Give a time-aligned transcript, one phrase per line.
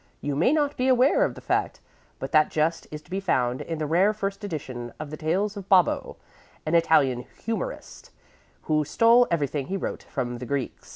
[0.19, 1.79] You may not be aware of the fact,
[2.17, 5.55] but that jest is to be found in the rare first edition of the Tales
[5.55, 6.17] of Bobbo,
[6.65, 8.09] an Italian humorist,
[8.63, 10.89] who stole everything he wrote from the Greeks."